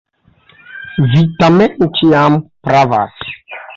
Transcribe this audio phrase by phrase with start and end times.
[1.11, 3.29] Vi, tamen, ĉiam pravas.